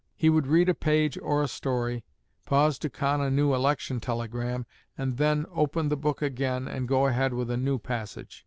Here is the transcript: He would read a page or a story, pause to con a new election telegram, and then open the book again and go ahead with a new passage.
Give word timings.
He 0.15 0.31
would 0.31 0.47
read 0.47 0.67
a 0.67 0.73
page 0.73 1.15
or 1.21 1.43
a 1.43 1.47
story, 1.47 2.03
pause 2.43 2.79
to 2.79 2.89
con 2.89 3.21
a 3.21 3.29
new 3.29 3.53
election 3.53 3.99
telegram, 3.99 4.65
and 4.97 5.17
then 5.17 5.45
open 5.53 5.89
the 5.89 5.95
book 5.95 6.23
again 6.23 6.67
and 6.67 6.87
go 6.87 7.05
ahead 7.05 7.35
with 7.35 7.51
a 7.51 7.55
new 7.57 7.77
passage. 7.77 8.39